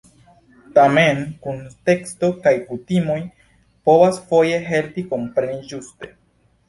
Tamen, 0.77 1.19
kunteksto 1.43 2.29
kaj 2.47 2.53
kutimoj 2.71 3.17
povas 3.91 4.19
foje 4.33 4.59
helpi 4.71 5.05
kompreni 5.13 5.61
ĝuste. 5.73 6.11